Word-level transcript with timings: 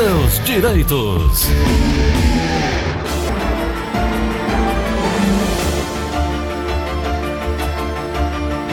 seus 0.00 0.42
direitos. 0.46 1.50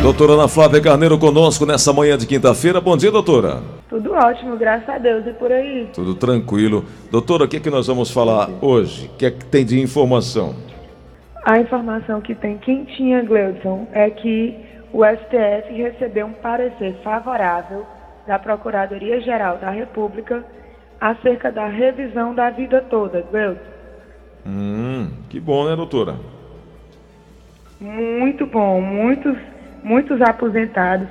Doutora 0.01 0.33
Ana 0.33 0.47
Flávia 0.47 0.81
Carneiro 0.81 1.19
conosco 1.19 1.65
nessa 1.65 1.91
manhã 1.91 2.17
de 2.17 2.25
quinta-feira. 2.25 2.79
Bom 2.79 2.95
dia, 2.95 3.11
doutora. 3.11 3.61
Tudo 3.89 4.13
ótimo, 4.13 4.55
graças 4.55 4.87
a 4.87 4.97
Deus. 4.97 5.27
E 5.27 5.33
por 5.33 5.51
aí? 5.51 5.89
Tudo 5.93 6.15
tranquilo. 6.15 6.85
Doutora, 7.11 7.43
o 7.43 7.47
que, 7.47 7.57
é 7.57 7.59
que 7.59 7.69
nós 7.69 7.87
vamos 7.87 8.09
falar 8.09 8.49
hoje? 8.61 9.07
O 9.07 9.17
que 9.17 9.25
é 9.25 9.31
que 9.31 9.43
tem 9.43 9.65
de 9.65 9.81
informação? 9.81 10.55
A 11.43 11.59
informação 11.59 12.21
que 12.21 12.35
tem 12.35 12.57
quentinha, 12.57 13.21
Gleudson, 13.21 13.85
é 13.91 14.09
que 14.09 14.55
o 14.93 15.03
STF 15.03 15.73
recebeu 15.73 16.27
um 16.27 16.33
parecer 16.33 16.95
favorável 17.03 17.85
da 18.25 18.39
Procuradoria-Geral 18.39 19.57
da 19.57 19.71
República 19.71 20.45
acerca 20.99 21.51
da 21.51 21.67
revisão 21.67 22.33
da 22.33 22.49
vida 22.49 22.81
toda, 22.89 23.21
Gleudson. 23.31 23.63
Hum, 24.45 25.09
que 25.29 25.39
bom, 25.39 25.67
né, 25.69 25.75
doutora? 25.75 26.15
Muito 27.79 28.45
bom. 28.45 28.81
Muitos 28.81 29.37
muitos 29.83 30.21
aposentados, 30.21 31.07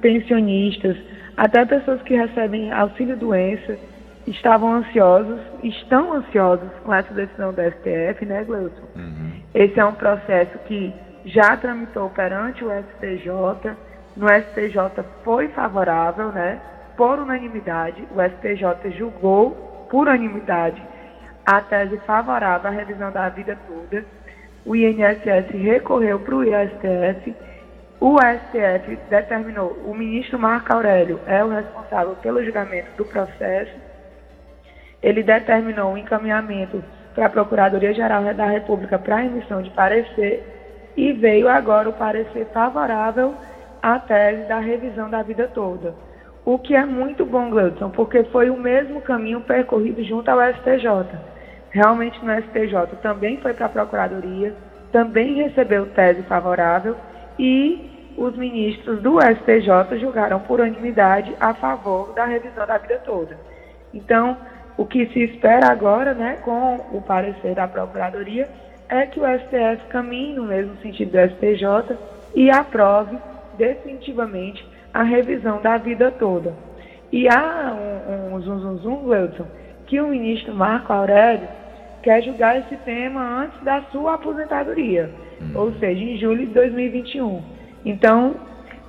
pensionistas, 0.00 0.96
até 1.36 1.64
pessoas 1.64 2.02
que 2.02 2.14
recebem 2.14 2.70
auxílio 2.72 3.16
doença, 3.16 3.78
estavam 4.26 4.74
ansiosos, 4.74 5.40
estão 5.62 6.12
ansiosos 6.12 6.68
com 6.84 6.92
essa 6.92 7.12
decisão 7.14 7.52
do 7.52 7.62
STF, 7.62 8.26
né, 8.26 8.44
Gleuton? 8.44 8.82
Uhum. 8.94 9.32
Esse 9.54 9.80
é 9.80 9.84
um 9.84 9.94
processo 9.94 10.58
que 10.66 10.92
já 11.24 11.56
tramitou 11.56 12.10
perante 12.10 12.62
o 12.64 12.68
STJ, 12.70 13.74
no 14.16 14.26
STJ 14.28 15.04
foi 15.24 15.48
favorável, 15.48 16.30
né, 16.32 16.60
por 16.98 17.18
unanimidade, 17.18 18.06
o 18.14 18.20
STJ 18.20 18.90
julgou 18.98 19.86
por 19.88 20.02
unanimidade 20.02 20.82
a 21.46 21.62
tese 21.62 21.96
favorável 21.98 22.70
à 22.70 22.74
revisão 22.74 23.10
da 23.10 23.30
vida 23.30 23.56
toda, 23.66 24.04
o 24.66 24.76
INSS 24.76 25.50
recorreu 25.52 26.20
para 26.20 26.34
o 26.34 26.44
ISTF 26.44 27.34
o 28.00 28.16
STF 28.16 28.96
determinou, 29.10 29.76
o 29.84 29.92
ministro 29.92 30.38
Marco 30.38 30.72
Aurélio 30.72 31.18
é 31.26 31.42
o 31.42 31.48
responsável 31.48 32.14
pelo 32.22 32.44
julgamento 32.44 32.96
do 32.96 33.04
processo. 33.04 33.72
Ele 35.02 35.20
determinou 35.24 35.94
o 35.94 35.98
encaminhamento 35.98 36.82
para 37.12 37.26
a 37.26 37.30
Procuradoria-Geral 37.30 38.22
da 38.34 38.46
República 38.46 39.00
para 39.00 39.16
a 39.16 39.24
emissão 39.24 39.62
de 39.62 39.70
parecer 39.70 40.92
e 40.96 41.12
veio 41.12 41.48
agora 41.48 41.88
o 41.88 41.92
parecer 41.92 42.46
favorável 42.52 43.34
à 43.82 43.98
tese 43.98 44.46
da 44.48 44.60
revisão 44.60 45.10
da 45.10 45.22
vida 45.22 45.48
toda. 45.48 45.92
O 46.50 46.58
que 46.58 46.74
é 46.74 46.82
muito 46.82 47.26
bom, 47.26 47.50
Gleudson, 47.50 47.90
porque 47.90 48.24
foi 48.24 48.48
o 48.48 48.56
mesmo 48.56 49.02
caminho 49.02 49.42
percorrido 49.42 50.02
junto 50.02 50.30
ao 50.30 50.40
STJ. 50.54 51.04
Realmente 51.70 52.24
no 52.24 52.32
STJ 52.40 52.96
também 53.02 53.36
foi 53.36 53.52
para 53.52 53.66
a 53.66 53.68
Procuradoria, 53.68 54.54
também 54.90 55.34
recebeu 55.34 55.90
tese 55.90 56.22
favorável 56.22 56.96
e 57.38 58.14
os 58.16 58.34
ministros 58.34 59.02
do 59.02 59.20
STJ 59.20 59.98
julgaram 60.00 60.40
por 60.40 60.58
unanimidade 60.58 61.36
a 61.38 61.52
favor 61.52 62.14
da 62.14 62.24
revisão 62.24 62.66
da 62.66 62.78
vida 62.78 62.96
toda. 63.04 63.36
Então, 63.92 64.34
o 64.78 64.86
que 64.86 65.04
se 65.08 65.24
espera 65.24 65.70
agora, 65.70 66.14
né, 66.14 66.38
com 66.42 66.76
o 66.96 67.02
parecer 67.02 67.54
da 67.54 67.68
Procuradoria, 67.68 68.48
é 68.88 69.04
que 69.04 69.20
o 69.20 69.24
STF 69.24 69.86
caminhe 69.90 70.36
no 70.36 70.44
mesmo 70.44 70.74
sentido 70.78 71.10
do 71.10 71.28
STJ 71.28 71.94
e 72.34 72.50
aprove 72.50 73.18
definitivamente 73.58 74.77
a 74.98 75.04
revisão 75.04 75.62
da 75.62 75.76
vida 75.76 76.10
toda. 76.10 76.52
E 77.12 77.28
há 77.28 77.72
um, 77.72 78.34
um 78.34 78.40
zum, 78.40 78.58
zum, 78.58 78.78
zum, 78.78 79.08
Wilson, 79.08 79.46
que 79.86 80.00
o 80.00 80.08
ministro 80.08 80.52
Marco 80.52 80.92
Aurélio 80.92 81.46
quer 82.02 82.20
julgar 82.24 82.58
esse 82.58 82.76
tema 82.78 83.44
antes 83.44 83.62
da 83.62 83.82
sua 83.92 84.14
aposentadoria, 84.14 85.08
hum. 85.40 85.52
ou 85.54 85.72
seja, 85.74 86.02
em 86.02 86.18
julho 86.18 86.46
de 86.46 86.52
2021. 86.52 87.40
Então, 87.84 88.34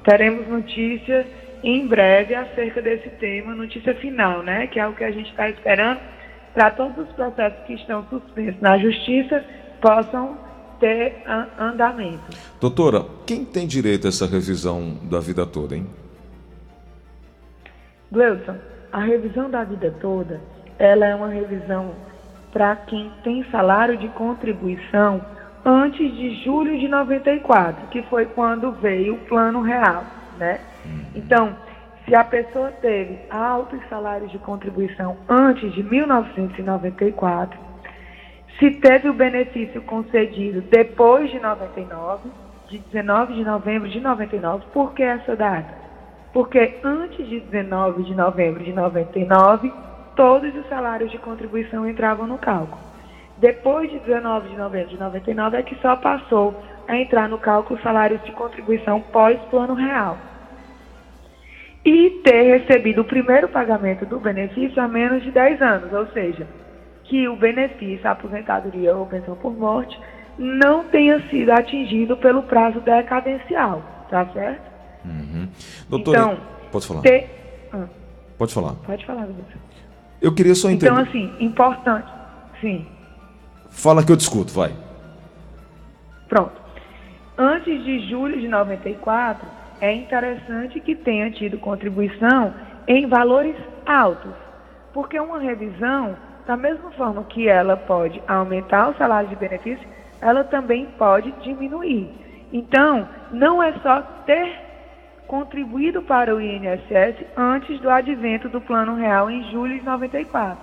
teremos 0.03 0.47
notícia 0.47 1.27
em 1.63 1.85
breve 1.85 2.33
acerca 2.33 2.81
desse 2.81 3.09
tema, 3.11 3.53
notícia 3.53 3.93
final, 3.95 4.41
né? 4.41 4.65
Que 4.65 4.79
é 4.79 4.87
o 4.87 4.93
que 4.93 5.03
a 5.03 5.11
gente 5.11 5.29
está 5.29 5.47
esperando 5.47 5.99
para 6.55 6.71
todos 6.71 7.07
os 7.07 7.13
processos 7.13 7.63
que 7.67 7.73
estão 7.73 8.03
suspensos 8.09 8.59
na 8.59 8.79
justiça 8.79 9.45
possam 9.79 10.39
ter 10.79 11.23
andamento. 11.57 12.35
Doutora, 12.59 13.05
quem 13.25 13.45
tem 13.45 13.67
direito 13.67 14.07
a 14.07 14.09
essa 14.09 14.25
revisão 14.25 14.97
da 15.03 15.19
vida 15.19 15.45
toda, 15.45 15.75
hein? 15.75 15.87
Gleudson, 18.11 18.55
a 18.91 18.99
revisão 18.99 19.49
da 19.49 19.63
vida 19.63 19.93
toda, 20.01 20.41
ela 20.77 21.05
é 21.05 21.13
uma 21.13 21.29
revisão 21.29 21.93
para 22.51 22.75
quem 22.75 23.11
tem 23.23 23.45
salário 23.51 23.97
de 23.97 24.07
contribuição 24.09 25.21
antes 25.63 26.11
de 26.15 26.43
julho 26.43 26.79
de 26.79 26.87
94, 26.87 27.87
que 27.87 28.01
foi 28.03 28.25
quando 28.25 28.71
veio 28.71 29.15
o 29.15 29.19
Plano 29.25 29.61
Real, 29.61 30.03
né? 30.37 30.59
Uhum. 30.85 31.05
Então, 31.15 31.55
se 32.05 32.15
a 32.15 32.23
pessoa 32.23 32.71
teve 32.71 33.19
altos 33.29 33.79
salários 33.89 34.31
de 34.31 34.39
contribuição 34.39 35.17
antes 35.27 35.71
de 35.73 35.83
1994, 35.83 37.59
se 38.57 38.71
teve 38.71 39.09
o 39.09 39.13
benefício 39.13 39.81
concedido 39.83 40.61
depois 40.61 41.29
de 41.31 41.39
99, 41.39 42.29
de 42.69 42.79
19 42.79 43.33
de 43.33 43.43
novembro 43.43 43.89
de 43.89 43.99
99, 43.99 44.65
por 44.73 44.93
que 44.93 45.03
essa 45.03 45.35
data? 45.35 45.73
Porque 46.33 46.77
antes 46.83 47.27
de 47.27 47.39
19 47.39 48.03
de 48.03 48.13
novembro 48.13 48.63
de 48.63 48.73
99, 48.73 49.71
todos 50.15 50.53
os 50.55 50.67
salários 50.67 51.11
de 51.11 51.17
contribuição 51.17 51.87
entravam 51.87 52.27
no 52.27 52.37
cálculo. 52.37 52.81
Depois 53.37 53.89
de 53.89 53.99
19 53.99 54.49
de 54.49 54.57
novembro 54.57 54.89
de 54.89 54.99
99 54.99 55.57
é 55.57 55.63
que 55.63 55.75
só 55.75 55.95
passou 55.95 56.53
a 56.87 56.97
entrar 56.97 57.29
no 57.29 57.37
cálculo 57.37 57.79
salários 57.81 58.21
de 58.23 58.31
contribuição 58.33 58.99
pós-plano 58.99 59.73
real. 59.73 60.17
E 61.85 62.21
ter 62.23 62.59
recebido 62.59 63.01
o 63.01 63.05
primeiro 63.05 63.47
pagamento 63.47 64.05
do 64.05 64.19
benefício 64.19 64.81
há 64.81 64.87
menos 64.87 65.23
de 65.23 65.31
10 65.31 65.61
anos, 65.61 65.93
ou 65.93 66.07
seja, 66.07 66.45
que 67.09 67.27
o 67.27 67.35
benefício, 67.35 68.07
a 68.07 68.11
aposentadoria 68.11 68.95
ou 68.95 69.05
pensão 69.07 69.35
por 69.35 69.51
morte, 69.51 69.99
não 70.37 70.85
tenha 70.85 71.19
sido 71.29 71.51
atingido 71.51 72.15
pelo 72.15 72.43
prazo 72.43 72.79
decadencial, 72.79 73.81
tá 74.09 74.25
certo? 74.27 74.69
Uhum. 75.03 75.49
Doutora, 75.89 76.19
então, 76.19 76.37
pode 76.71 76.87
falar. 76.87 77.01
Ter... 77.01 77.69
Ah. 77.73 77.87
Pode 78.37 78.53
falar. 78.53 78.73
Pode 78.85 79.05
falar, 79.05 79.25
doutor. 79.25 79.45
Eu 80.21 80.33
queria 80.35 80.53
só 80.53 80.69
entender. 80.69 80.91
Então, 80.91 81.03
assim, 81.03 81.33
importante. 81.39 82.07
Sim. 82.61 82.85
Fala 83.69 84.05
que 84.05 84.11
eu 84.11 84.15
discuto, 84.15 84.53
vai. 84.53 84.71
Pronto. 86.27 86.53
Antes 87.37 87.83
de 87.83 88.07
julho 88.07 88.39
de 88.39 88.47
94, 88.47 89.47
é 89.81 89.93
interessante 89.93 90.79
que 90.79 90.93
tenha 90.93 91.31
tido 91.31 91.57
contribuição 91.57 92.53
em 92.87 93.07
valores 93.07 93.55
altos, 93.85 94.33
porque 94.93 95.19
uma 95.19 95.39
revisão, 95.39 96.15
da 96.45 96.57
mesma 96.57 96.91
forma 96.91 97.23
que 97.25 97.47
ela 97.47 97.77
pode 97.77 98.21
aumentar 98.27 98.89
o 98.89 98.95
salário 98.95 99.29
de 99.29 99.35
benefício, 99.35 99.87
ela 100.21 100.43
também 100.43 100.85
pode 100.97 101.31
diminuir. 101.43 102.09
Então, 102.51 103.07
não 103.31 103.61
é 103.61 103.73
só 103.83 104.01
ter 104.25 104.69
contribuído 105.27 106.01
para 106.01 106.35
o 106.35 106.41
INSS 106.41 107.23
antes 107.37 107.79
do 107.81 107.89
advento 107.89 108.49
do 108.49 108.59
Plano 108.59 108.95
Real 108.95 109.29
em 109.29 109.43
julho 109.51 109.77
de 109.77 109.85
94. 109.85 110.57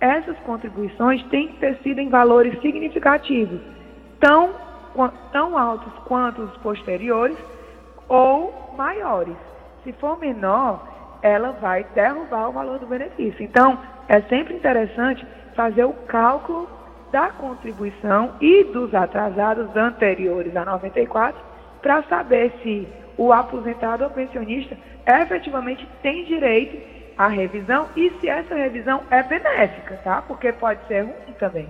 Essas 0.00 0.38
contribuições 0.40 1.22
têm 1.24 1.48
que 1.48 1.58
ter 1.58 1.76
sido 1.78 1.98
em 2.00 2.08
valores 2.08 2.60
significativos, 2.60 3.60
tão, 4.20 4.50
tão 5.32 5.58
altos 5.58 5.92
quanto 6.04 6.42
os 6.42 6.56
posteriores 6.58 7.36
ou 8.08 8.74
maiores. 8.76 9.36
Se 9.82 9.92
for 9.94 10.18
menor, 10.18 10.86
ela 11.22 11.52
vai 11.52 11.84
derrubar 11.94 12.48
o 12.48 12.52
valor 12.52 12.78
do 12.78 12.86
benefício. 12.86 13.42
Então, 13.42 13.78
é 14.08 14.20
sempre 14.22 14.54
interessante 14.54 15.26
fazer 15.54 15.84
o 15.84 15.92
cálculo 15.92 16.68
da 17.12 17.28
contribuição 17.30 18.32
e 18.40 18.64
dos 18.64 18.94
atrasados 18.94 19.74
anteriores 19.76 20.54
a 20.56 20.64
94 20.64 21.40
para 21.80 22.02
saber 22.04 22.52
se 22.62 22.86
o 23.16 23.32
aposentado 23.32 24.04
ou 24.04 24.10
pensionista 24.10 24.76
efetivamente 25.06 25.86
tem 26.02 26.24
direito 26.24 26.76
à 27.16 27.28
revisão 27.28 27.86
e 27.96 28.12
se 28.20 28.28
essa 28.28 28.54
revisão 28.54 29.00
é 29.10 29.22
benéfica, 29.22 29.94
tá? 30.04 30.20
Porque 30.20 30.52
pode 30.52 30.80
ser 30.86 31.02
ruim 31.02 31.34
também. 31.38 31.68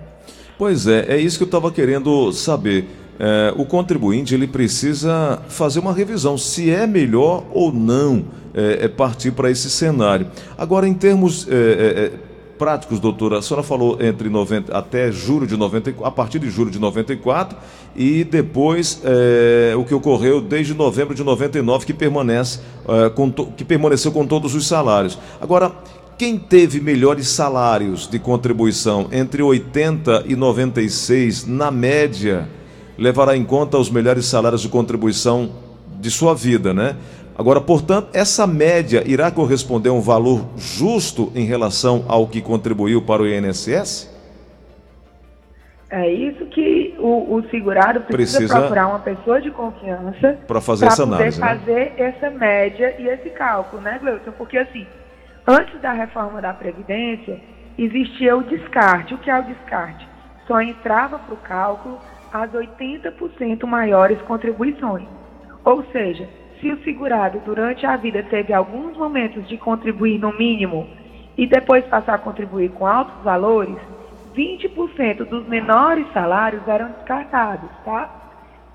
Pois 0.57 0.87
é, 0.87 1.05
é 1.13 1.17
isso 1.17 1.37
que 1.37 1.43
eu 1.43 1.47
estava 1.47 1.71
querendo 1.71 2.31
saber. 2.33 2.85
É, 3.19 3.53
o 3.55 3.65
contribuinte 3.65 4.35
ele 4.35 4.47
precisa 4.47 5.41
fazer 5.47 5.79
uma 5.79 5.93
revisão 5.93 6.37
se 6.37 6.69
é 6.69 6.85
melhor 6.85 7.45
ou 7.51 7.71
não 7.71 8.25
é, 8.53 8.85
é 8.85 8.87
partir 8.87 9.31
para 9.31 9.49
esse 9.49 9.69
cenário. 9.69 10.27
Agora, 10.57 10.87
em 10.87 10.93
termos 10.93 11.47
é, 11.49 11.53
é, 11.53 12.05
é 12.05 12.26
práticos, 12.57 12.99
doutora, 12.99 13.39
a 13.39 13.41
senhora 13.41 13.63
falou 13.63 13.97
entre 14.01 14.29
90, 14.29 14.75
até 14.75 15.11
julho 15.11 15.45
de 15.45 15.55
94, 15.55 16.05
a 16.05 16.11
partir 16.11 16.39
de 16.39 16.49
julho 16.49 16.71
de 16.71 16.79
94 16.79 17.57
e 17.95 18.23
depois 18.23 19.01
é, 19.03 19.73
o 19.75 19.83
que 19.83 19.93
ocorreu 19.93 20.41
desde 20.41 20.73
novembro 20.73 21.15
de 21.15 21.23
99 21.23 21.85
que 21.85 21.93
permanece 21.93 22.59
é, 22.87 23.09
com 23.09 23.31
que 23.31 23.63
permaneceu 23.63 24.11
com 24.11 24.25
todos 24.25 24.55
os 24.55 24.67
salários. 24.67 25.17
Agora, 25.39 25.71
quem 26.17 26.37
teve 26.37 26.81
melhores 26.81 27.27
salários 27.27 28.07
de 28.07 28.17
contribuição 28.17 29.07
entre 29.11 29.43
80 29.43 30.23
e 30.27 30.35
96, 30.35 31.45
na 31.45 31.69
média, 31.69 32.49
levará 32.97 33.37
em 33.37 33.43
conta 33.43 33.77
os 33.77 33.89
melhores 33.89 34.25
salários 34.25 34.61
de 34.61 34.69
contribuição 34.69 35.51
de 35.99 36.09
sua 36.09 36.33
vida, 36.33 36.73
né? 36.73 36.95
Agora, 37.37 37.61
portanto, 37.61 38.09
essa 38.13 38.47
média 38.47 39.03
irá 39.05 39.29
corresponder 39.29 39.89
a 39.89 39.93
um 39.93 40.01
valor 40.01 40.47
justo 40.57 41.31
em 41.35 41.45
relação 41.45 42.03
ao 42.07 42.25
que 42.25 42.41
contribuiu 42.41 43.01
para 43.03 43.21
o 43.21 43.27
INSS? 43.27 44.11
É 45.89 46.09
isso 46.09 46.47
que 46.47 46.95
o, 46.97 47.35
o 47.35 47.49
segurado 47.49 48.01
precisa, 48.01 48.39
precisa, 48.39 48.59
procurar 48.59 48.87
uma 48.87 48.99
pessoa 48.99 49.39
de 49.39 49.51
confiança 49.51 50.39
para 50.47 50.59
fazer 50.59 50.87
essa 50.87 51.03
análise. 51.03 51.39
Poder 51.39 51.53
né? 51.53 51.59
fazer 51.59 51.93
essa 51.97 52.29
média 52.31 52.95
e 52.97 53.07
esse 53.07 53.29
cálculo, 53.29 53.83
né, 53.83 53.99
Gleuton? 53.99 54.31
Porque 54.31 54.57
assim, 54.57 54.85
antes 55.47 55.79
da 55.79 55.93
reforma 55.93 56.41
da 56.41 56.53
Previdência, 56.53 57.39
existia 57.77 58.35
o 58.35 58.43
descarte. 58.43 59.13
O 59.13 59.17
que 59.19 59.29
é 59.29 59.39
o 59.39 59.43
descarte? 59.43 60.07
Só 60.47 60.59
entrava 60.59 61.19
para 61.19 61.33
o 61.35 61.37
cálculo 61.37 61.99
as 62.33 62.51
80% 62.51 63.63
maiores 63.65 64.19
contribuições. 64.23 65.07
Ou 65.63 65.85
seja, 65.91 66.27
se 66.59 66.71
o 66.71 66.83
segurado 66.83 67.39
durante 67.45 67.85
a 67.85 67.95
vida 67.95 68.23
teve 68.23 68.53
alguns 68.53 68.97
momentos 68.97 69.47
de 69.47 69.57
contribuir 69.57 70.19
no 70.19 70.35
mínimo 70.37 70.87
e 71.37 71.45
depois 71.45 71.85
passar 71.85 72.15
a 72.15 72.19
contribuir 72.19 72.69
com 72.69 72.85
altos 72.85 73.23
valores, 73.23 73.77
20% 74.35 75.25
dos 75.25 75.47
menores 75.47 76.05
salários 76.13 76.67
eram 76.67 76.89
descartados, 76.91 77.69
tá? 77.85 78.09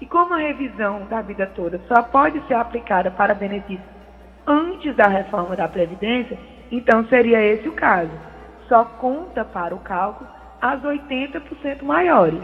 E 0.00 0.06
como 0.06 0.34
a 0.34 0.38
revisão 0.38 1.06
da 1.06 1.20
vida 1.22 1.46
toda 1.46 1.80
só 1.86 2.02
pode 2.02 2.40
ser 2.46 2.54
aplicada 2.54 3.10
para 3.10 3.34
benefícios 3.34 3.86
antes 4.46 4.94
da 4.96 5.06
reforma 5.06 5.54
da 5.54 5.68
Previdência, 5.68 6.38
então 6.70 7.04
seria 7.06 7.40
esse 7.40 7.68
o 7.68 7.72
caso. 7.72 8.10
Só 8.68 8.84
conta 8.84 9.44
para 9.44 9.74
o 9.74 9.80
cálculo 9.80 10.28
as 10.60 10.80
80% 10.82 11.82
maiores. 11.82 12.42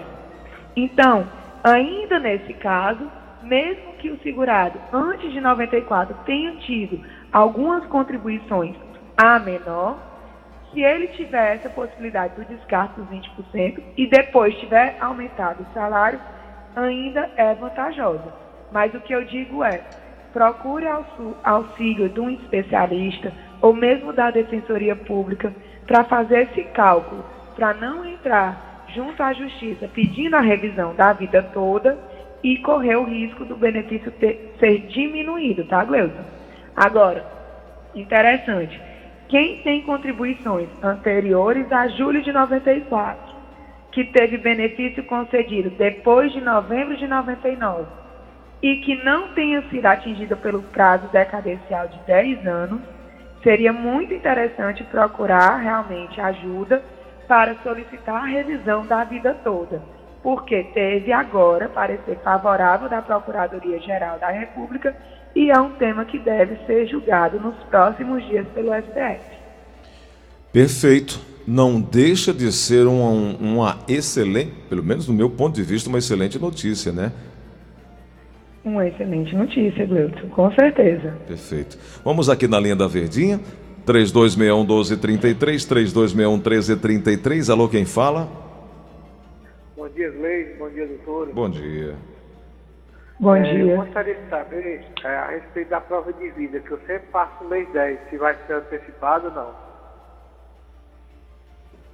Então, 0.76 1.26
ainda 1.64 2.18
nesse 2.18 2.52
caso, 2.54 3.10
mesmo 3.42 3.94
que 3.94 4.10
o 4.10 4.18
segurado 4.20 4.78
antes 4.92 5.32
de 5.32 5.40
94 5.40 6.14
tenha 6.24 6.56
tido 6.56 7.00
algumas 7.32 7.84
contribuições 7.86 8.74
a 9.16 9.38
menor, 9.38 9.98
se 10.72 10.82
ele 10.82 11.08
tiver 11.08 11.56
essa 11.56 11.70
possibilidade 11.70 12.34
do 12.34 12.44
descarte 12.44 13.00
dos 13.00 13.08
20% 13.08 13.82
e 13.96 14.06
depois 14.06 14.54
tiver 14.58 14.96
aumentado 15.00 15.62
o 15.62 15.74
salário, 15.74 16.20
ainda 16.76 17.30
é 17.36 17.54
vantajosa. 17.54 18.32
Mas 18.70 18.92
o 18.94 19.00
que 19.00 19.14
eu 19.14 19.24
digo 19.24 19.64
é, 19.64 19.82
procure 20.32 20.86
auxílio 21.42 22.08
de 22.08 22.20
um 22.20 22.30
especialista 22.30 23.32
ou 23.60 23.74
mesmo 23.74 24.12
da 24.12 24.30
Defensoria 24.30 24.94
Pública 24.94 25.52
para 25.86 26.04
fazer 26.04 26.50
esse 26.50 26.62
cálculo, 26.64 27.24
para 27.56 27.74
não 27.74 28.04
entrar 28.04 28.84
junto 28.94 29.22
à 29.22 29.32
Justiça 29.32 29.88
pedindo 29.88 30.36
a 30.36 30.40
revisão 30.40 30.94
da 30.94 31.12
vida 31.12 31.42
toda 31.42 31.98
e 32.42 32.56
correr 32.58 32.96
o 32.96 33.04
risco 33.04 33.44
do 33.44 33.56
benefício 33.56 34.10
ter, 34.12 34.54
ser 34.58 34.80
diminuído, 34.86 35.64
tá, 35.64 35.84
Gleuton? 35.84 36.24
Agora, 36.76 37.24
interessante, 37.94 38.80
quem 39.28 39.58
tem 39.58 39.82
contribuições 39.82 40.68
anteriores 40.82 41.70
a 41.72 41.88
julho 41.88 42.22
de 42.22 42.32
94, 42.32 43.34
que 43.92 44.04
teve 44.04 44.38
benefício 44.38 45.02
concedido 45.04 45.70
depois 45.70 46.32
de 46.32 46.40
novembro 46.40 46.96
de 46.96 47.06
99 47.06 47.84
e 48.62 48.76
que 48.76 48.94
não 49.04 49.28
tenha 49.34 49.62
sido 49.70 49.86
atingido 49.86 50.36
pelo 50.36 50.62
prazo 50.62 51.08
decadencial 51.08 51.88
de 51.88 51.98
10 52.06 52.46
anos, 52.46 52.80
seria 53.42 53.72
muito 53.72 54.12
interessante 54.12 54.82
procurar 54.84 55.56
realmente 55.58 56.20
ajuda 56.20 56.82
para 57.26 57.54
solicitar 57.56 58.22
a 58.22 58.26
revisão 58.26 58.86
da 58.86 59.04
vida 59.04 59.34
toda, 59.44 59.82
porque 60.22 60.64
teve 60.74 61.12
agora 61.12 61.68
parecer 61.68 62.18
favorável 62.22 62.88
da 62.88 63.00
Procuradoria-Geral 63.00 64.18
da 64.18 64.30
República 64.30 64.96
e 65.34 65.50
é 65.50 65.60
um 65.60 65.70
tema 65.70 66.04
que 66.04 66.18
deve 66.18 66.56
ser 66.66 66.86
julgado 66.86 67.38
nos 67.38 67.54
próximos 67.64 68.24
dias 68.26 68.46
pelo 68.54 68.72
STF. 68.74 69.20
Perfeito. 70.52 71.20
Não 71.46 71.80
deixa 71.80 72.34
de 72.34 72.52
ser 72.52 72.86
uma, 72.86 73.10
uma 73.10 73.78
excelente, 73.88 74.52
pelo 74.68 74.82
menos 74.82 75.06
do 75.06 75.14
meu 75.14 75.30
ponto 75.30 75.54
de 75.54 75.62
vista, 75.62 75.88
uma 75.88 75.98
excelente 75.98 76.38
notícia, 76.38 76.92
né? 76.92 77.10
Uma 78.62 78.86
excelente 78.86 79.34
notícia, 79.34 79.86
Gleuton, 79.86 80.28
com 80.28 80.52
certeza. 80.52 81.16
Perfeito. 81.26 81.78
Vamos 82.04 82.28
aqui 82.28 82.46
na 82.46 82.60
linha 82.60 82.76
da 82.76 82.86
Verdinha, 82.86 83.40
3261 83.86 84.58
1233, 84.58 85.64
3261 85.64 86.32
1333. 86.32 87.48
Alô, 87.48 87.66
quem 87.66 87.86
fala? 87.86 88.47
Bom 89.98 90.04
dia, 90.04 90.10
Gleide. 90.12 90.54
Bom 90.54 90.68
dia, 90.68 90.86
doutor. 90.86 91.32
Bom 91.32 91.50
dia. 91.50 91.96
Bom 93.18 93.34
é, 93.34 93.42
dia. 93.42 93.72
Eu 93.72 93.76
gostaria 93.78 94.14
de 94.14 94.30
saber 94.30 94.84
é, 95.02 95.08
a 95.08 95.26
respeito 95.26 95.70
da 95.70 95.80
prova 95.80 96.12
de 96.12 96.30
vida, 96.30 96.60
que 96.60 96.70
eu 96.70 96.78
sempre 96.86 97.08
faço 97.10 97.42
no 97.42 97.50
mês 97.50 97.68
10, 97.72 97.98
se 98.08 98.16
vai 98.16 98.36
ser 98.46 98.52
antecipado 98.52 99.26
ou 99.26 99.32
não. 99.34 99.54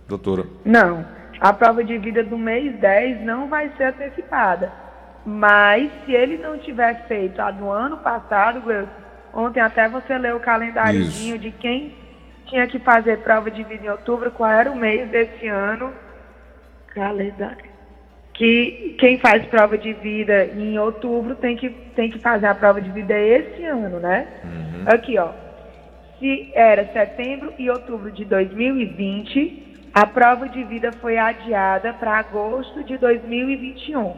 Doutora. 0.07 0.45
Não. 0.67 1.07
A 1.41 1.51
prova 1.55 1.83
de 1.83 1.97
vida 1.97 2.23
do 2.23 2.37
mês 2.37 2.79
10 2.79 3.23
não 3.23 3.49
vai 3.49 3.73
ser 3.79 3.85
antecipada. 3.85 4.71
Mas 5.25 5.91
se 6.05 6.13
ele 6.13 6.37
não 6.37 6.59
tiver 6.59 7.07
feito 7.09 7.41
a 7.41 7.51
do 7.51 7.71
ano 7.71 7.97
passado, 7.97 8.63
ontem 9.33 9.61
até 9.61 9.89
você 9.89 10.19
leu 10.19 10.37
o 10.37 10.41
calendáriozinho 10.41 11.39
de 11.39 11.51
quem 11.53 11.97
tinha 12.45 12.67
que 12.67 12.79
fazer 12.81 13.21
prova 13.21 13.51
de 13.51 13.65
vida 13.65 13.87
em 13.87 13.89
outubro, 13.89 14.31
qual 14.31 14.51
era 14.51 14.71
o 14.71 14.77
mês 14.77 15.09
desse 15.09 15.49
ano. 15.49 15.91
Calendário. 16.89 17.74
Que 18.35 18.97
quem 18.99 19.19
faz 19.19 19.47
prova 19.47 19.79
de 19.79 19.93
vida 19.93 20.47
em 20.47 20.79
outubro 20.79 21.37
tem 21.37 21.57
que, 21.57 21.71
tem 21.71 22.11
que 22.11 22.19
fazer 22.19 22.47
a 22.47 22.55
prova 22.55 22.81
de 22.81 22.91
vida 22.91 23.17
esse 23.17 23.65
ano, 23.65 24.01
né? 24.01 24.27
Uhum. 24.45 24.85
Aqui, 24.87 25.17
ó. 25.19 25.31
Se 26.19 26.51
era 26.55 26.93
setembro 26.93 27.53
e 27.59 27.71
outubro 27.71 28.11
de 28.11 28.25
2020, 28.25 29.91
a 29.95 30.07
prova 30.07 30.49
de 30.49 30.65
vida 30.65 30.91
foi 31.01 31.17
adiada 31.17 31.93
para 31.93 32.19
agosto 32.19 32.83
de 32.83 32.99
2021. 32.99 34.13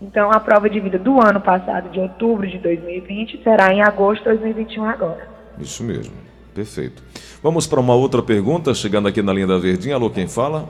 Então, 0.00 0.30
a 0.30 0.38
prova 0.40 0.70
de 0.70 0.80
vida 0.80 0.98
do 0.98 1.20
ano 1.20 1.40
passado, 1.40 1.90
de 1.90 1.98
outubro 1.98 2.46
de 2.46 2.58
2020, 2.58 3.42
será 3.42 3.72
em 3.74 3.82
agosto 3.82 4.22
de 4.22 4.38
2021 4.38 4.84
agora. 4.84 5.28
Isso 5.58 5.82
mesmo. 5.82 6.14
Perfeito. 6.54 7.02
Vamos 7.42 7.66
para 7.66 7.80
uma 7.80 7.94
outra 7.94 8.22
pergunta, 8.22 8.72
chegando 8.74 9.08
aqui 9.08 9.20
na 9.22 9.32
linha 9.32 9.46
da 9.46 9.58
Verdinha. 9.58 9.96
Alô, 9.96 10.08
quem 10.08 10.26
fala? 10.26 10.68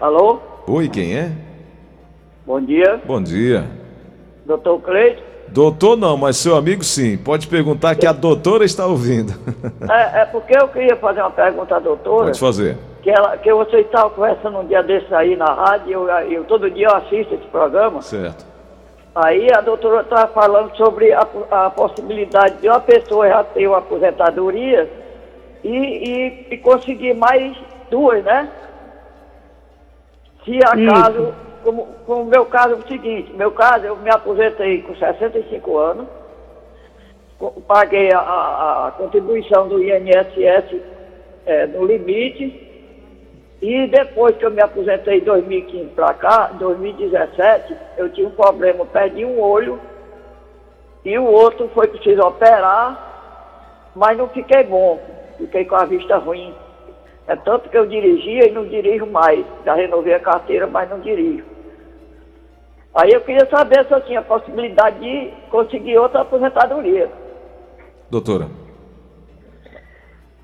Alô? 0.00 0.40
Oi, 0.66 0.88
quem 0.88 1.16
é? 1.16 1.32
Bom 2.46 2.60
dia. 2.60 3.00
Bom 3.04 3.22
dia. 3.22 3.64
Doutor 4.44 4.80
Cleide? 4.80 5.22
Doutor 5.48 5.96
não, 5.96 6.16
mas 6.16 6.36
seu 6.36 6.56
amigo 6.56 6.84
sim. 6.84 7.16
Pode 7.18 7.48
perguntar 7.48 7.94
que 7.96 8.06
a 8.06 8.12
doutora 8.12 8.64
está 8.64 8.86
ouvindo. 8.86 9.32
É, 9.88 10.22
é 10.22 10.24
porque 10.24 10.56
eu 10.56 10.66
queria 10.68 10.96
fazer 10.96 11.20
uma 11.20 11.30
pergunta 11.30 11.76
à 11.76 11.78
doutora. 11.78 12.26
Pode 12.26 12.40
fazer 12.40 12.76
que, 13.06 13.10
ela, 13.10 13.36
que 13.36 13.52
você 13.52 13.82
estava 13.82 14.10
conversando 14.10 14.58
um 14.58 14.66
dia 14.66 14.82
desse 14.82 15.14
aí 15.14 15.36
na 15.36 15.44
rádio, 15.44 15.92
eu, 15.92 16.08
eu, 16.28 16.44
todo 16.44 16.68
dia 16.68 16.88
eu 16.88 16.96
assisto 16.96 17.36
esse 17.36 17.46
programa. 17.46 18.02
Certo. 18.02 18.44
Aí 19.14 19.46
a 19.56 19.60
doutora 19.60 20.00
estava 20.00 20.26
falando 20.32 20.76
sobre 20.76 21.12
a, 21.12 21.24
a, 21.52 21.70
possibilidade 21.70 22.56
de 22.56 22.68
uma 22.68 22.80
pessoa 22.80 23.28
já 23.28 23.44
ter 23.44 23.68
uma 23.68 23.78
aposentadoria 23.78 24.90
e, 25.62 25.70
e, 25.70 26.46
e 26.50 26.58
conseguir 26.58 27.14
mais 27.14 27.56
duas, 27.88 28.24
né? 28.24 28.50
Se 30.44 30.58
acaso, 30.64 31.32
como, 31.66 31.84
como 32.06 32.24
meu 32.26 32.46
caso 32.46 32.74
é 32.74 32.76
o 32.76 32.86
seguinte, 32.86 33.32
meu 33.32 33.50
caso, 33.50 33.84
eu 33.84 33.96
me 33.96 34.08
aposentei 34.08 34.82
com 34.82 34.94
65 34.94 35.76
anos, 35.76 36.06
paguei 37.66 38.12
a, 38.12 38.20
a, 38.20 38.86
a 38.86 38.90
contribuição 38.92 39.66
do 39.66 39.82
INSS 39.82 40.80
é, 41.44 41.66
no 41.66 41.84
limite, 41.84 42.62
e 43.60 43.88
depois 43.88 44.36
que 44.36 44.46
eu 44.46 44.50
me 44.52 44.62
aposentei 44.62 45.18
em 45.18 45.24
2015 45.24 45.86
para 45.86 46.14
cá, 46.14 46.50
em 46.54 46.58
2017, 46.58 47.76
eu 47.98 48.12
tinha 48.12 48.28
um 48.28 48.30
problema, 48.30 48.86
perdi 48.86 49.24
um 49.24 49.40
olho 49.40 49.80
e 51.04 51.18
o 51.18 51.24
outro 51.24 51.68
foi 51.74 51.88
preciso 51.88 52.22
operar, 52.22 53.90
mas 53.96 54.16
não 54.16 54.28
fiquei 54.28 54.62
bom, 54.62 55.00
fiquei 55.36 55.64
com 55.64 55.74
a 55.74 55.84
vista 55.84 56.16
ruim. 56.16 56.54
É 57.26 57.34
tanto 57.34 57.68
que 57.68 57.76
eu 57.76 57.86
dirigia 57.86 58.46
e 58.46 58.52
não 58.52 58.68
dirijo 58.68 59.04
mais. 59.06 59.44
Já 59.64 59.74
renovei 59.74 60.14
a 60.14 60.20
carteira, 60.20 60.68
mas 60.68 60.88
não 60.88 61.00
dirijo. 61.00 61.55
Aí 62.96 63.12
eu 63.12 63.20
queria 63.20 63.46
saber 63.50 63.84
se 63.84 63.92
eu 63.92 64.00
tinha 64.00 64.22
possibilidade 64.22 64.98
de 64.98 65.30
conseguir 65.50 65.98
outra 65.98 66.22
aposentadoria. 66.22 67.10
Doutora. 68.10 68.48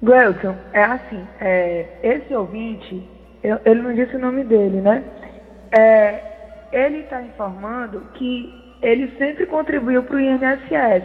Gleuton, 0.02 0.54
é 0.75 0.82
assim, 0.82 1.26
é, 1.40 1.87
esse 2.02 2.35
ouvinte, 2.35 3.09
eu, 3.42 3.59
ele 3.64 3.80
não 3.80 3.94
disse 3.94 4.16
o 4.16 4.18
nome 4.18 4.44
dele, 4.44 4.82
né? 4.82 5.02
É, 5.71 6.21
ele 6.73 6.99
está 6.99 7.23
informando 7.23 8.02
que 8.14 8.52
ele 8.82 9.16
sempre 9.16 9.47
contribuiu 9.47 10.02
para 10.02 10.16
o 10.16 10.21
INSS. 10.21 11.04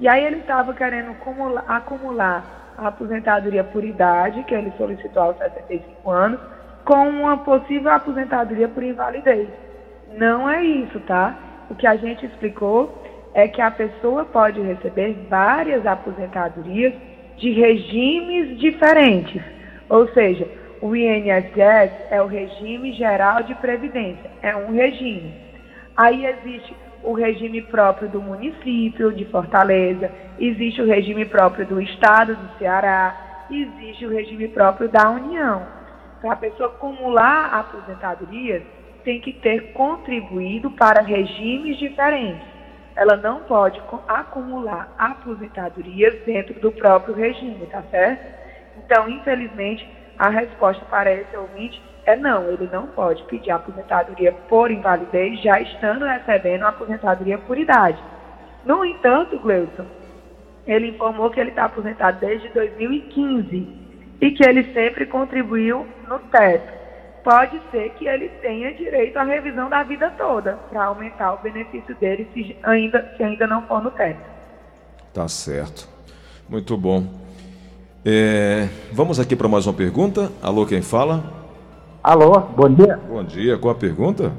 E 0.00 0.08
aí 0.08 0.24
ele 0.24 0.38
estava 0.38 0.72
querendo 0.72 1.10
acumular, 1.10 1.64
acumular 1.68 2.74
a 2.78 2.88
aposentadoria 2.88 3.64
por 3.64 3.84
idade, 3.84 4.44
que 4.44 4.54
ele 4.54 4.72
solicitou 4.78 5.24
aos 5.24 5.36
65 5.36 6.10
anos, 6.10 6.40
com 6.86 7.06
uma 7.06 7.36
possível 7.36 7.90
aposentadoria 7.90 8.68
por 8.68 8.82
invalidez. 8.82 9.48
Não 10.16 10.48
é 10.48 10.64
isso, 10.64 10.98
tá? 11.00 11.36
O 11.70 11.74
que 11.74 11.86
a 11.86 11.96
gente 11.96 12.26
explicou 12.26 13.02
é 13.32 13.46
que 13.46 13.60
a 13.60 13.70
pessoa 13.70 14.24
pode 14.24 14.60
receber 14.60 15.26
várias 15.28 15.86
aposentadorias 15.86 16.92
de 17.36 17.52
regimes 17.52 18.58
diferentes. 18.58 19.42
Ou 19.88 20.08
seja, 20.08 20.46
o 20.80 20.94
INSS 20.96 21.92
é 22.10 22.20
o 22.22 22.26
regime 22.26 22.92
geral 22.92 23.42
de 23.42 23.54
previdência, 23.56 24.30
é 24.42 24.56
um 24.56 24.72
regime. 24.72 25.32
Aí 25.96 26.26
existe 26.26 26.74
o 27.02 27.12
regime 27.12 27.62
próprio 27.62 28.08
do 28.08 28.20
município 28.20 29.12
de 29.12 29.24
Fortaleza, 29.26 30.10
existe 30.38 30.82
o 30.82 30.86
regime 30.86 31.24
próprio 31.24 31.66
do 31.66 31.80
estado 31.80 32.34
do 32.34 32.58
Ceará, 32.58 33.46
existe 33.50 34.06
o 34.06 34.10
regime 34.10 34.48
próprio 34.48 34.88
da 34.88 35.10
União. 35.10 35.62
Para 36.20 36.32
a 36.32 36.36
pessoa 36.36 36.68
acumular 36.68 37.54
aposentadorias, 37.54 38.62
tem 39.04 39.20
que 39.20 39.32
ter 39.32 39.72
contribuído 39.72 40.70
para 40.70 41.02
regimes 41.02 41.78
diferentes. 41.78 42.46
Ela 42.96 43.16
não 43.16 43.40
pode 43.40 43.80
acumular 44.08 44.92
aposentadorias 44.98 46.14
dentro 46.24 46.54
do 46.60 46.72
próprio 46.72 47.14
regime, 47.14 47.66
tá 47.66 47.82
certo? 47.90 48.40
Então, 48.78 49.08
infelizmente, 49.08 49.88
a 50.18 50.28
resposta 50.28 50.84
para 50.86 51.12
esse 51.12 51.36
ouvinte 51.36 51.80
é 52.04 52.16
não, 52.16 52.50
ele 52.50 52.68
não 52.72 52.88
pode 52.88 53.22
pedir 53.24 53.50
aposentadoria 53.50 54.32
por 54.48 54.70
invalidez 54.70 55.40
já 55.40 55.60
estando 55.60 56.04
recebendo 56.04 56.64
aposentadoria 56.64 57.38
por 57.38 57.58
idade. 57.58 57.98
No 58.64 58.84
entanto, 58.84 59.38
Gleuton, 59.38 59.86
ele 60.66 60.88
informou 60.88 61.30
que 61.30 61.40
ele 61.40 61.50
está 61.50 61.64
aposentado 61.64 62.20
desde 62.20 62.48
2015 62.50 63.68
e 64.20 64.30
que 64.32 64.46
ele 64.46 64.72
sempre 64.72 65.06
contribuiu 65.06 65.86
no 66.06 66.18
teto. 66.18 66.79
Pode 67.22 67.60
ser 67.70 67.90
que 67.90 68.06
ele 68.06 68.28
tenha 68.40 68.72
direito 68.72 69.16
à 69.18 69.24
revisão 69.24 69.68
da 69.68 69.82
vida 69.82 70.10
toda 70.16 70.58
para 70.70 70.84
aumentar 70.84 71.34
o 71.34 71.38
benefício 71.38 71.94
dele 71.96 72.26
se 72.32 72.56
ainda, 72.62 73.12
se 73.16 73.22
ainda 73.22 73.46
não 73.46 73.62
for 73.62 73.82
no 73.82 73.90
teto. 73.90 74.20
Tá 75.12 75.28
certo. 75.28 75.88
Muito 76.48 76.76
bom. 76.76 77.04
É, 78.04 78.68
vamos 78.92 79.20
aqui 79.20 79.36
para 79.36 79.48
mais 79.48 79.66
uma 79.66 79.74
pergunta. 79.74 80.30
Alô, 80.42 80.64
quem 80.64 80.80
fala? 80.80 81.22
Alô, 82.02 82.40
bom 82.56 82.70
dia. 82.70 82.98
Bom 83.06 83.22
dia, 83.22 83.58
qual 83.58 83.74
a 83.74 83.78
pergunta? 83.78 84.32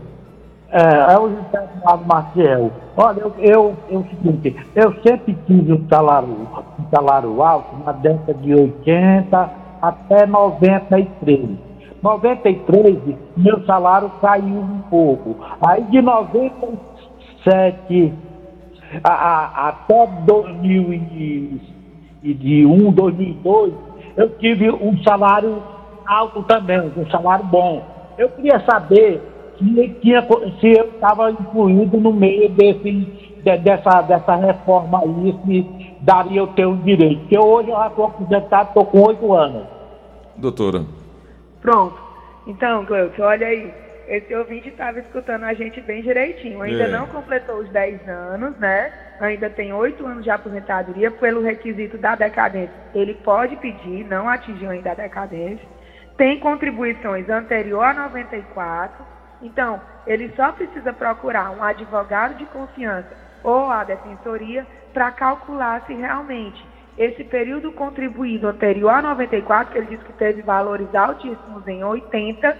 É, 0.71 1.13
é 1.13 1.19
o 1.19 1.29
José 1.29 1.69
Maciel. 2.07 2.71
Olha, 2.97 3.19
eu, 3.19 3.35
eu, 3.37 3.77
eu, 3.89 4.05
seguinte, 4.09 4.55
eu 4.73 4.93
sempre 5.03 5.37
tive 5.45 5.73
um 5.73 5.87
salário, 5.87 6.29
um 6.79 6.89
salário 6.95 7.43
alto 7.43 7.75
na 7.85 7.91
década 7.91 8.33
de 8.33 8.55
80 8.55 9.51
até 9.81 10.25
93. 10.25 11.70
93, 12.01 12.97
meu 13.37 13.63
salário 13.65 14.09
caiu 14.21 14.57
um 14.57 14.79
pouco. 14.89 15.35
Aí 15.61 15.83
de 15.83 16.01
97 16.01 18.11
a, 19.03 19.11
a, 19.11 19.69
até 19.69 20.07
2001, 20.25 22.91
2002, 22.91 23.73
eu 24.17 24.29
tive 24.37 24.69
um 24.71 25.01
salário 25.03 25.63
alto 26.05 26.43
também, 26.43 26.91
um 26.97 27.09
salário 27.09 27.45
bom. 27.45 27.81
Eu 28.17 28.27
queria 28.29 28.59
saber 28.65 29.21
se, 29.57 29.89
tinha, 30.01 30.21
se 30.59 30.77
eu 30.77 30.89
estava 30.89 31.31
incluído 31.31 31.97
no 31.99 32.11
meio 32.11 32.49
desse, 32.49 32.81
de, 32.81 33.57
dessa, 33.59 34.01
dessa 34.01 34.35
reforma 34.35 34.99
aí, 34.99 35.33
se 35.45 35.65
daria 36.01 36.39
eu 36.39 36.47
ter 36.47 36.65
um 36.65 36.75
direito. 36.77 37.21
Porque 37.21 37.39
hoje 37.39 37.69
eu 37.69 37.77
já 37.77 37.87
estou 37.87 38.03
aposentado, 38.05 38.67
estou 38.69 38.85
com 38.85 39.07
oito 39.07 39.31
anos. 39.33 39.63
Doutora. 40.35 40.83
Pronto. 41.61 41.97
Então, 42.47 42.85
Cleucio, 42.85 43.23
olha 43.23 43.47
aí. 43.47 43.73
Esse 44.07 44.35
ouvinte 44.35 44.67
estava 44.67 44.99
escutando 44.99 45.43
a 45.43 45.53
gente 45.53 45.79
bem 45.79 46.01
direitinho. 46.01 46.61
Ainda 46.61 46.83
é. 46.83 46.87
não 46.87 47.07
completou 47.07 47.59
os 47.59 47.69
10 47.69 48.09
anos, 48.09 48.57
né? 48.57 48.91
Ainda 49.21 49.49
tem 49.49 49.71
8 49.71 50.05
anos 50.05 50.23
de 50.23 50.29
aposentadoria 50.29 51.09
pelo 51.11 51.41
requisito 51.41 51.97
da 51.97 52.15
decadência. 52.15 52.73
Ele 52.93 53.13
pode 53.13 53.55
pedir, 53.57 54.05
não 54.05 54.27
atingiu 54.27 54.69
ainda 54.71 54.91
a 54.91 54.95
decadência. 54.95 55.65
Tem 56.17 56.39
contribuições 56.39 57.29
anterior 57.29 57.83
a 57.83 57.93
94. 57.93 59.05
Então, 59.41 59.79
ele 60.05 60.33
só 60.35 60.51
precisa 60.51 60.91
procurar 60.91 61.51
um 61.51 61.63
advogado 61.63 62.35
de 62.35 62.45
confiança 62.47 63.15
ou 63.43 63.71
a 63.71 63.83
defensoria 63.83 64.65
para 64.93 65.11
calcular 65.11 65.85
se 65.85 65.93
realmente 65.93 66.70
esse 67.03 67.23
período 67.23 67.71
contribuído 67.71 68.47
anterior 68.47 68.91
a 68.91 69.01
94, 69.01 69.73
que 69.73 69.79
ele 69.79 69.87
disse 69.87 70.05
que 70.05 70.13
teve 70.13 70.43
valores 70.43 70.93
altíssimos 70.93 71.67
em 71.67 71.83
80, 71.83 72.55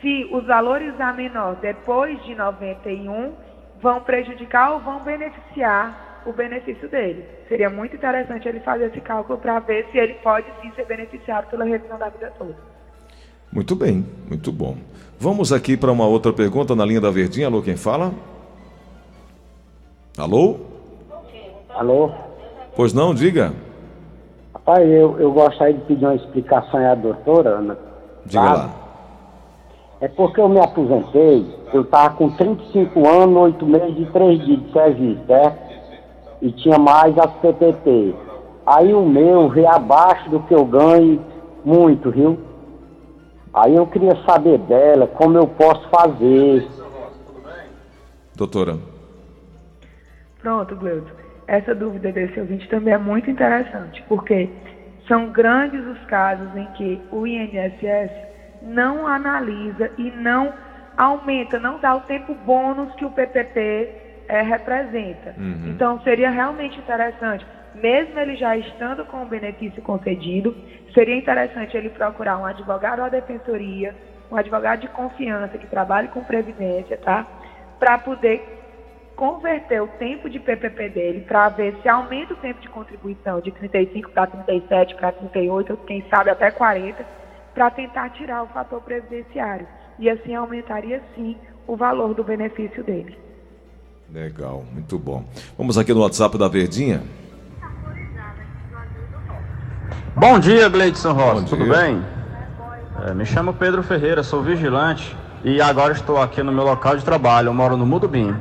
se 0.00 0.28
os 0.32 0.44
valores 0.44 1.00
a 1.00 1.12
menor 1.12 1.54
depois 1.62 2.20
de 2.24 2.34
91 2.34 3.32
vão 3.80 4.00
prejudicar 4.00 4.72
ou 4.72 4.80
vão 4.80 4.98
beneficiar 5.04 6.22
o 6.26 6.32
benefício 6.32 6.88
dele. 6.88 7.24
Seria 7.48 7.70
muito 7.70 7.94
interessante 7.94 8.48
ele 8.48 8.58
fazer 8.58 8.86
esse 8.86 9.00
cálculo 9.00 9.38
para 9.38 9.60
ver 9.60 9.86
se 9.92 9.98
ele 9.98 10.14
pode 10.14 10.46
sim 10.60 10.72
ser 10.74 10.84
beneficiado 10.86 11.48
pela 11.48 11.64
revisão 11.64 11.96
da 11.96 12.08
vida 12.08 12.32
toda. 12.36 12.56
Muito 13.52 13.76
bem, 13.76 14.04
muito 14.28 14.50
bom. 14.50 14.76
Vamos 15.16 15.52
aqui 15.52 15.76
para 15.76 15.92
uma 15.92 16.06
outra 16.06 16.32
pergunta 16.32 16.74
na 16.74 16.84
linha 16.84 17.00
da 17.00 17.10
Verdinha. 17.10 17.46
Alô, 17.46 17.62
quem 17.62 17.76
fala? 17.76 18.12
Alô? 20.18 20.58
Alô? 21.68 22.29
Pois 22.76 22.92
não, 22.92 23.14
diga. 23.14 23.52
Rapaz, 24.54 24.88
eu, 24.88 25.18
eu 25.18 25.32
gostaria 25.32 25.74
de 25.74 25.80
pedir 25.80 26.04
uma 26.04 26.14
explicação 26.14 26.80
à 26.90 26.94
doutora, 26.94 27.50
Ana. 27.50 27.78
Diga 28.24 28.42
tá? 28.42 28.52
lá. 28.52 28.70
É 30.00 30.08
porque 30.08 30.40
eu 30.40 30.48
me 30.48 30.58
aposentei, 30.58 31.46
eu 31.74 31.82
estava 31.82 32.14
com 32.14 32.30
35 32.30 33.08
anos, 33.08 33.36
8 33.36 33.66
meses 33.66 33.98
e 33.98 34.06
3 34.06 34.44
dias 34.44 34.62
de 34.62 34.72
serviço, 34.72 35.26
certo? 35.26 35.70
E 36.40 36.52
tinha 36.52 36.78
mais 36.78 37.16
as 37.18 37.32
PPP. 37.34 38.14
Aí 38.64 38.94
o 38.94 39.04
meu 39.04 39.48
veio 39.48 39.68
abaixo 39.68 40.30
do 40.30 40.40
que 40.40 40.54
eu 40.54 40.64
ganho 40.64 41.20
muito, 41.64 42.10
viu? 42.10 42.38
Aí 43.52 43.74
eu 43.74 43.86
queria 43.86 44.16
saber 44.24 44.58
dela 44.58 45.06
como 45.06 45.36
eu 45.36 45.46
posso 45.46 45.86
fazer. 45.88 46.66
Doutora. 48.36 48.78
Pronto, 50.40 50.76
Gleuton 50.76 51.20
essa 51.50 51.74
dúvida 51.74 52.12
desse 52.12 52.38
ouvinte 52.38 52.68
também 52.68 52.94
é 52.94 52.98
muito 52.98 53.28
interessante, 53.28 54.00
porque 54.08 54.48
são 55.08 55.32
grandes 55.32 55.84
os 55.84 55.98
casos 56.04 56.54
em 56.54 56.68
que 56.68 57.00
o 57.10 57.26
INSS 57.26 58.12
não 58.62 59.04
analisa 59.04 59.90
e 59.98 60.12
não 60.12 60.54
aumenta, 60.96 61.58
não 61.58 61.80
dá 61.80 61.96
o 61.96 62.02
tempo 62.02 62.36
bônus 62.46 62.94
que 62.94 63.04
o 63.04 63.10
PPP 63.10 63.88
é, 64.28 64.42
representa. 64.42 65.34
Uhum. 65.36 65.72
Então, 65.74 66.00
seria 66.02 66.30
realmente 66.30 66.78
interessante, 66.78 67.44
mesmo 67.74 68.16
ele 68.20 68.36
já 68.36 68.56
estando 68.56 69.04
com 69.04 69.22
o 69.22 69.26
benefício 69.26 69.82
concedido, 69.82 70.54
seria 70.94 71.16
interessante 71.16 71.76
ele 71.76 71.90
procurar 71.90 72.38
um 72.38 72.46
advogado 72.46 73.00
ou 73.00 73.06
a 73.06 73.08
defensoria, 73.08 73.92
um 74.30 74.36
advogado 74.36 74.82
de 74.82 74.88
confiança 74.88 75.58
que 75.58 75.66
trabalhe 75.66 76.06
com 76.06 76.22
previdência, 76.22 76.96
tá? 76.96 77.26
Para 77.76 77.98
poder 77.98 78.40
converter 79.20 79.82
o 79.82 79.86
tempo 79.86 80.30
de 80.30 80.38
PPP 80.40 80.88
dele 80.88 81.20
para 81.28 81.50
ver 81.50 81.76
se 81.82 81.88
aumenta 81.90 82.32
o 82.32 82.36
tempo 82.38 82.58
de 82.58 82.70
contribuição 82.70 83.38
de 83.38 83.50
35 83.50 84.12
para 84.12 84.26
37, 84.28 84.94
para 84.94 85.12
38, 85.12 85.76
quem 85.86 86.02
sabe 86.08 86.30
até 86.30 86.50
40, 86.50 87.04
para 87.52 87.70
tentar 87.70 88.08
tirar 88.14 88.44
o 88.44 88.46
fator 88.46 88.80
previdenciário. 88.80 89.66
E 89.98 90.08
assim 90.08 90.34
aumentaria 90.34 91.02
sim 91.14 91.36
o 91.66 91.76
valor 91.76 92.14
do 92.14 92.24
benefício 92.24 92.82
dele. 92.82 93.18
Legal, 94.10 94.64
muito 94.72 94.98
bom. 94.98 95.22
Vamos 95.58 95.76
aqui 95.76 95.92
no 95.92 96.00
WhatsApp 96.00 96.38
da 96.38 96.48
Verdinha. 96.48 97.02
Bom 100.16 100.38
dia, 100.38 100.66
Gleidson 100.70 101.12
Rosa, 101.12 101.44
tudo 101.44 101.66
bem? 101.66 102.02
É, 103.06 103.12
me 103.12 103.26
chamo 103.26 103.52
Pedro 103.52 103.82
Ferreira, 103.82 104.22
sou 104.22 104.42
vigilante 104.42 105.14
e 105.44 105.60
agora 105.60 105.92
estou 105.92 106.18
aqui 106.22 106.42
no 106.42 106.50
meu 106.50 106.64
local 106.64 106.96
de 106.96 107.04
trabalho, 107.04 107.48
eu 107.48 107.54
moro 107.54 107.76
no 107.76 107.84
Mudubim. 107.84 108.34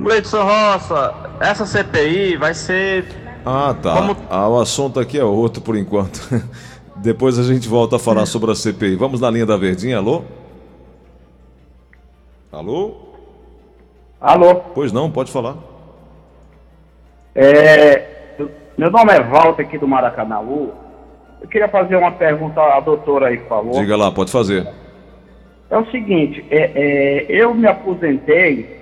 Gleidson 0.00 0.42
Roça, 0.42 1.14
essa 1.40 1.66
CPI 1.66 2.36
vai 2.36 2.54
ser. 2.54 3.04
Ah, 3.44 3.74
tá. 3.80 3.94
Como... 3.94 4.16
Ah, 4.30 4.48
o 4.48 4.58
assunto 4.58 4.98
aqui 4.98 5.18
é 5.18 5.24
outro 5.24 5.60
por 5.62 5.76
enquanto. 5.76 6.20
Depois 6.96 7.38
a 7.38 7.42
gente 7.42 7.68
volta 7.68 7.96
a 7.96 7.98
falar 7.98 8.24
sobre 8.24 8.50
a 8.50 8.54
CPI. 8.54 8.96
Vamos 8.96 9.20
na 9.20 9.30
linha 9.30 9.44
da 9.44 9.58
Verdinha, 9.58 9.98
alô? 9.98 10.24
Alô? 12.50 12.96
Alô? 14.18 14.54
Pois 14.74 14.90
não, 14.90 15.10
pode 15.10 15.30
falar. 15.30 15.56
É, 17.34 18.36
meu 18.76 18.90
nome 18.90 19.12
é 19.12 19.22
Walter 19.22 19.62
aqui 19.62 19.78
do 19.78 19.86
Maracanãú. 19.86 20.72
Eu 21.42 21.48
queria 21.48 21.68
fazer 21.68 21.96
uma 21.96 22.12
pergunta 22.12 22.60
à 22.60 22.80
doutora 22.80 23.28
aí, 23.28 23.38
por 23.38 23.48
favor. 23.48 23.72
Diga 23.72 23.96
lá, 23.96 24.10
pode 24.10 24.32
fazer. 24.32 24.66
É 25.70 25.78
o 25.78 25.90
seguinte, 25.90 26.44
é, 26.50 26.72
é, 26.74 27.26
eu 27.28 27.54
me 27.54 27.66
aposentei 27.66 28.79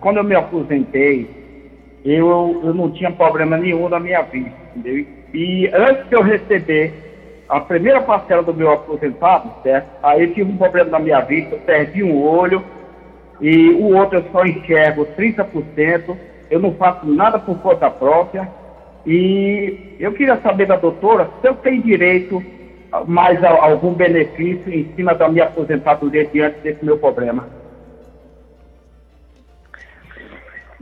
quando 0.00 0.18
eu 0.18 0.24
me 0.24 0.34
aposentei, 0.34 1.28
eu, 2.04 2.60
eu 2.62 2.74
não 2.74 2.90
tinha 2.90 3.10
problema 3.10 3.56
nenhum 3.56 3.88
na 3.88 3.98
minha 3.98 4.22
vida, 4.22 4.50
entendeu? 4.74 5.06
E 5.32 5.70
antes 5.72 6.08
de 6.08 6.16
eu 6.16 6.22
receber 6.22 6.92
a 7.48 7.60
primeira 7.60 8.00
parcela 8.02 8.42
do 8.42 8.54
meu 8.54 8.70
aposentado, 8.70 9.50
certo? 9.62 9.88
Aí 10.02 10.22
eu 10.22 10.32
tive 10.32 10.50
um 10.50 10.56
problema 10.56 10.90
na 10.90 10.98
minha 10.98 11.20
vista, 11.20 11.54
eu 11.54 11.60
perdi 11.60 12.02
um 12.02 12.16
olho 12.16 12.64
e 13.40 13.70
o 13.70 13.94
outro 13.96 14.18
eu 14.18 14.24
só 14.30 14.44
enxergo 14.44 15.06
30%, 15.16 16.16
eu 16.50 16.60
não 16.60 16.74
faço 16.74 17.06
nada 17.06 17.38
por 17.38 17.58
conta 17.58 17.90
própria. 17.90 18.48
E 19.06 19.74
eu 19.98 20.12
queria 20.12 20.40
saber 20.40 20.66
da 20.66 20.76
doutora 20.76 21.30
se 21.40 21.48
eu 21.48 21.54
tenho 21.56 21.82
direito 21.82 22.42
a 22.90 23.04
mais 23.04 23.42
a, 23.42 23.50
algum 23.50 23.92
benefício 23.92 24.72
em 24.72 24.88
cima 24.94 25.14
da 25.14 25.28
minha 25.28 25.44
aposentadoria 25.44 26.24
diante 26.26 26.58
desse 26.62 26.84
meu 26.84 26.98
problema. 26.98 27.48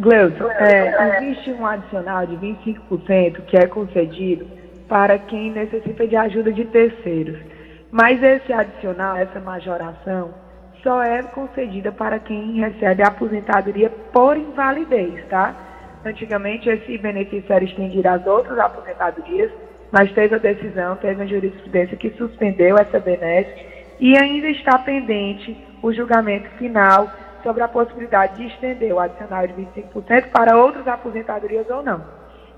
Gleuton, 0.02 0.50
é, 0.50 1.20
existe 1.22 1.52
um 1.52 1.64
adicional 1.64 2.26
de 2.26 2.36
25% 2.36 3.42
que 3.42 3.56
é 3.56 3.68
concedido 3.68 4.44
para 4.88 5.16
quem 5.16 5.52
necessita 5.52 6.08
de 6.08 6.16
ajuda 6.16 6.52
de 6.52 6.64
terceiros. 6.64 7.38
Mas 7.88 8.20
esse 8.20 8.52
adicional, 8.52 9.16
essa 9.16 9.38
majoração, 9.38 10.34
só 10.82 11.00
é 11.04 11.22
concedida 11.22 11.92
para 11.92 12.18
quem 12.18 12.58
recebe 12.58 13.00
aposentadoria 13.04 13.90
por 14.12 14.36
invalidez, 14.36 15.24
tá? 15.28 15.54
Antigamente 16.04 16.68
esse 16.68 16.98
benefício 16.98 17.52
era 17.52 17.62
estendido 17.62 18.08
às 18.08 18.26
outras 18.26 18.58
aposentadorias, 18.58 19.52
mas 19.92 20.10
teve 20.12 20.34
a 20.34 20.38
decisão, 20.38 20.96
teve 20.96 21.22
a 21.22 21.26
jurisprudência 21.26 21.96
que 21.96 22.10
suspendeu 22.18 22.76
essa 22.76 22.98
benesse 22.98 23.54
e 24.00 24.18
ainda 24.18 24.48
está 24.48 24.80
pendente 24.80 25.56
o 25.80 25.92
julgamento 25.92 26.50
final 26.58 27.08
sobre 27.42 27.62
a 27.62 27.68
possibilidade 27.68 28.36
de 28.36 28.46
estender 28.46 28.92
o 28.92 29.00
adicional 29.00 29.46
de 29.46 29.54
25% 29.54 30.30
para 30.30 30.56
outras 30.56 30.86
aposentadorias 30.86 31.68
ou 31.70 31.82
não. 31.82 32.04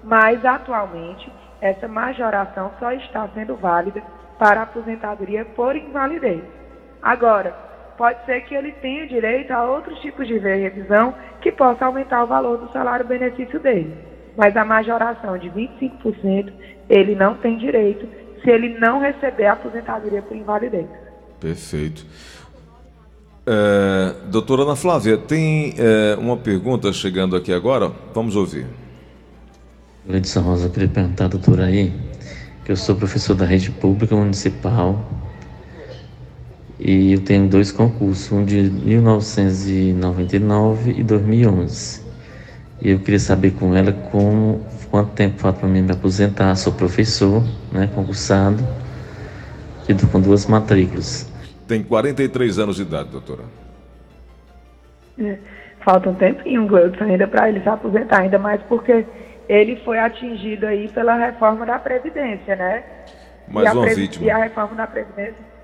Mas, 0.02 0.44
atualmente, 0.44 1.30
essa 1.60 1.88
majoração 1.88 2.70
só 2.78 2.92
está 2.92 3.28
sendo 3.34 3.56
válida 3.56 4.02
para 4.38 4.62
aposentadoria 4.62 5.44
por 5.44 5.74
invalidez. 5.76 6.42
Agora, 7.02 7.54
pode 7.96 8.24
ser 8.26 8.42
que 8.42 8.54
ele 8.54 8.72
tenha 8.72 9.06
direito 9.06 9.50
a 9.52 9.64
outros 9.64 9.98
tipos 10.00 10.26
de 10.26 10.38
revisão 10.38 11.14
que 11.40 11.52
possa 11.52 11.86
aumentar 11.86 12.24
o 12.24 12.26
valor 12.26 12.58
do 12.58 12.72
salário-benefício 12.72 13.60
dele. 13.60 13.96
Mas 14.36 14.56
a 14.56 14.64
majoração 14.64 15.38
de 15.38 15.48
25% 15.50 16.52
ele 16.88 17.14
não 17.14 17.34
tem 17.34 17.56
direito 17.56 18.08
se 18.42 18.50
ele 18.50 18.78
não 18.78 19.00
receber 19.00 19.46
a 19.46 19.52
aposentadoria 19.52 20.22
por 20.22 20.36
invalidez. 20.36 20.86
Perfeito. 21.40 22.04
É, 23.46 24.14
doutora 24.30 24.62
Ana 24.62 24.74
Flávia, 24.74 25.18
tem 25.18 25.74
é, 25.76 26.16
uma 26.18 26.34
pergunta 26.36 26.90
chegando 26.94 27.36
aqui 27.36 27.52
agora, 27.52 27.92
vamos 28.14 28.36
ouvir. 28.36 28.66
Edson 30.08 30.40
Rosa, 30.40 30.64
eu 30.66 30.70
queria 30.70 30.88
perguntar 30.88 31.26
à 31.26 31.28
doutora 31.28 31.66
aí, 31.66 31.92
que 32.64 32.72
eu 32.72 32.76
sou 32.76 32.96
professor 32.96 33.34
da 33.34 33.44
rede 33.44 33.70
pública 33.70 34.16
municipal 34.16 34.98
e 36.80 37.12
eu 37.12 37.20
tenho 37.20 37.46
dois 37.46 37.70
concursos, 37.70 38.32
um 38.32 38.42
de 38.44 38.62
1999 38.62 40.94
e 40.98 41.02
2011. 41.02 42.02
E 42.80 42.90
eu 42.90 42.98
queria 42.98 43.20
saber 43.20 43.50
com 43.52 43.74
ela 43.74 43.92
como, 43.92 44.62
quanto 44.90 45.12
tempo 45.12 45.38
falta 45.38 45.60
para 45.60 45.68
mim 45.68 45.82
me 45.82 45.92
aposentar. 45.92 46.56
Sou 46.56 46.72
professor, 46.72 47.44
né, 47.70 47.88
concursado, 47.94 48.66
e 49.88 49.94
com 49.94 50.20
duas 50.20 50.46
matrículas. 50.46 51.32
Tem 51.66 51.82
43 51.82 52.58
anos 52.58 52.76
de 52.76 52.82
idade, 52.82 53.08
doutora. 53.10 53.42
É, 55.18 55.38
falta 55.80 56.10
um 56.10 56.14
tempinho, 56.14 56.66
Gleudson, 56.66 57.04
ainda 57.04 57.26
para 57.26 57.48
ele 57.48 57.60
se 57.60 57.68
aposentar, 57.68 58.20
ainda 58.20 58.38
mais 58.38 58.60
porque 58.62 59.06
ele 59.48 59.76
foi 59.84 59.98
atingido 59.98 60.66
aí 60.66 60.88
pela 60.88 61.14
reforma 61.14 61.64
da 61.64 61.78
Previdência, 61.78 62.56
né? 62.56 62.82
Mais 63.48 63.72
uma 63.72 63.86
vítima. 63.86 64.26
E 64.26 64.30
a 64.30 64.38
reforma 64.38 64.74
da 64.74 64.86
Previdência 64.86 65.54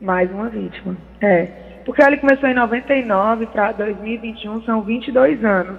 mais 0.00 0.30
uma 0.30 0.48
vítima. 0.48 0.96
É. 1.20 1.48
Porque 1.84 2.02
ele 2.02 2.18
começou 2.18 2.48
em 2.48 2.54
99 2.54 3.46
para 3.46 3.72
2021, 3.72 4.62
são 4.62 4.82
22 4.82 5.44
anos. 5.44 5.76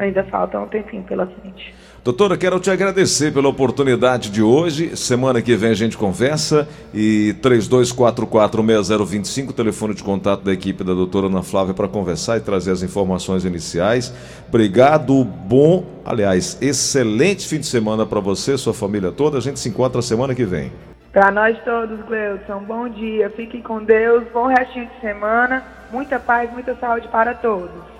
Ainda 0.00 0.24
falta 0.24 0.58
um 0.58 0.66
tempinho 0.66 1.02
pela 1.02 1.26
frente. 1.26 1.74
Doutora, 2.02 2.38
quero 2.38 2.58
te 2.58 2.70
agradecer 2.70 3.34
pela 3.34 3.50
oportunidade 3.50 4.30
de 4.30 4.42
hoje. 4.42 4.96
Semana 4.96 5.42
que 5.42 5.54
vem 5.54 5.72
a 5.72 5.74
gente 5.74 5.98
conversa 5.98 6.66
e 6.94 7.36
32446025, 7.42 9.52
telefone 9.52 9.92
de 9.92 10.02
contato 10.02 10.42
da 10.42 10.54
equipe 10.54 10.82
da 10.82 10.94
doutora 10.94 11.26
Ana 11.26 11.42
Flávia 11.42 11.74
para 11.74 11.86
conversar 11.86 12.38
e 12.38 12.40
trazer 12.40 12.70
as 12.70 12.82
informações 12.82 13.44
iniciais. 13.44 14.10
Obrigado, 14.48 15.22
bom, 15.22 15.84
aliás, 16.02 16.56
excelente 16.62 17.46
fim 17.46 17.58
de 17.58 17.66
semana 17.66 18.06
para 18.06 18.20
você, 18.20 18.56
sua 18.56 18.72
família 18.72 19.12
toda. 19.12 19.36
A 19.36 19.42
gente 19.42 19.60
se 19.60 19.68
encontra 19.68 20.00
semana 20.00 20.34
que 20.34 20.46
vem. 20.46 20.72
Para 21.12 21.30
nós 21.30 21.62
todos, 21.62 22.00
Gleudson, 22.06 22.60
bom 22.60 22.88
dia, 22.88 23.28
fiquem 23.28 23.60
com 23.60 23.84
Deus, 23.84 24.24
bom 24.32 24.46
restinho 24.46 24.86
de 24.86 24.98
semana, 25.02 25.62
muita 25.92 26.18
paz, 26.18 26.50
muita 26.50 26.74
saúde 26.76 27.06
para 27.08 27.34
todos. 27.34 27.90